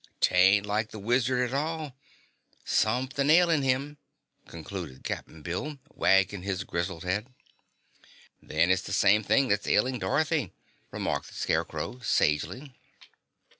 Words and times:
'Tain't 0.19 0.65
like 0.65 0.89
the 0.89 0.97
Wizard 0.97 1.47
at 1.47 1.53
all. 1.53 1.95
Somethin' 2.65 3.29
ailin' 3.29 3.61
him," 3.61 3.99
concluded 4.47 5.03
Cap'n 5.03 5.43
Bill, 5.43 5.77
wagging 5.93 6.41
his 6.41 6.63
grizzled 6.63 7.03
head. 7.03 7.31
"Then 8.41 8.71
it's 8.71 8.81
the 8.81 8.93
same 8.93 9.21
thing 9.21 9.47
that's 9.47 9.67
ailing 9.67 9.99
Dorothy," 9.99 10.53
remarked 10.89 11.27
the 11.27 11.35
Scarecrow 11.35 11.99
sagely. 11.99 12.73